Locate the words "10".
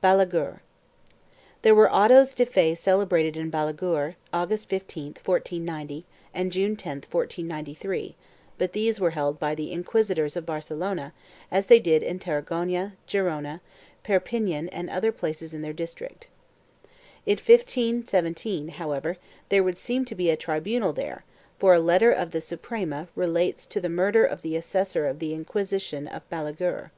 6.76-7.02